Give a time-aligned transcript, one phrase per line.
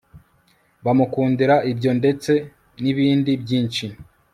[0.85, 2.31] bamukundira ibyo ndetse
[2.81, 3.85] nibindi byinshi